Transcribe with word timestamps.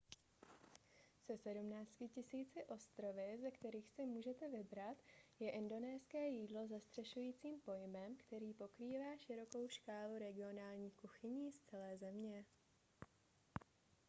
se 1.25 1.37
17 1.45 1.99
000 1.99 2.45
ostrovy 2.67 3.37
ze 3.41 3.51
kterých 3.51 3.89
si 3.91 4.05
můžete 4.05 4.49
vybrat 4.49 4.97
je 5.39 5.51
indonéské 5.51 6.27
jídlo 6.27 6.67
zastřešujícím 6.67 7.59
pojmem 7.61 8.15
který 8.15 8.53
pokrývá 8.53 9.17
širokou 9.17 9.67
škálu 9.69 10.17
regionálních 10.17 10.95
kuchyní 10.95 11.51
z 11.51 11.59
celé 11.59 11.97
země 11.97 12.45